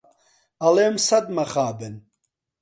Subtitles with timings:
[0.61, 1.95] ئەڵێم سەد مخابن